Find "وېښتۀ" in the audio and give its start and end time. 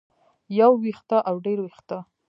0.81-1.17, 1.61-1.97